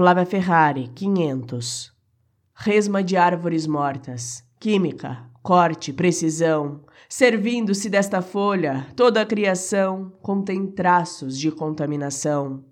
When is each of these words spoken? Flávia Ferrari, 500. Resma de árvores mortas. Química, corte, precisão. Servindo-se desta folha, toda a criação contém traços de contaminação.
Flávia 0.00 0.24
Ferrari, 0.24 0.88
500. 0.94 1.92
Resma 2.54 3.04
de 3.04 3.18
árvores 3.18 3.66
mortas. 3.66 4.42
Química, 4.58 5.28
corte, 5.42 5.92
precisão. 5.92 6.80
Servindo-se 7.06 7.90
desta 7.90 8.22
folha, 8.22 8.86
toda 8.96 9.20
a 9.20 9.26
criação 9.26 10.10
contém 10.22 10.66
traços 10.66 11.38
de 11.38 11.50
contaminação. 11.50 12.64